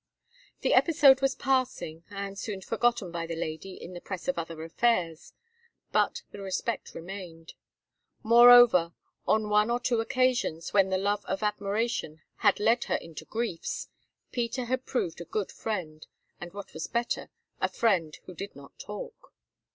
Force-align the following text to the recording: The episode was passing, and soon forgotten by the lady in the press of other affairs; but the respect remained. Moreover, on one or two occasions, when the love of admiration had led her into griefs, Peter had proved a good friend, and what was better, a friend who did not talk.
The 0.61 0.73
episode 0.73 1.21
was 1.21 1.35
passing, 1.35 2.03
and 2.09 2.35
soon 2.35 2.61
forgotten 2.61 3.11
by 3.11 3.27
the 3.27 3.35
lady 3.35 3.75
in 3.75 3.93
the 3.93 4.01
press 4.01 4.27
of 4.27 4.39
other 4.39 4.63
affairs; 4.63 5.31
but 5.91 6.23
the 6.31 6.41
respect 6.41 6.95
remained. 6.95 7.53
Moreover, 8.23 8.93
on 9.27 9.47
one 9.49 9.69
or 9.69 9.79
two 9.79 10.01
occasions, 10.01 10.73
when 10.73 10.89
the 10.89 10.97
love 10.97 11.23
of 11.25 11.43
admiration 11.43 12.23
had 12.37 12.59
led 12.59 12.85
her 12.85 12.95
into 12.95 13.25
griefs, 13.25 13.89
Peter 14.31 14.65
had 14.65 14.87
proved 14.87 15.21
a 15.21 15.23
good 15.25 15.51
friend, 15.51 16.07
and 16.39 16.51
what 16.51 16.73
was 16.73 16.87
better, 16.87 17.29
a 17.61 17.69
friend 17.69 18.17
who 18.25 18.33
did 18.33 18.55
not 18.55 18.79
talk. 18.79 19.35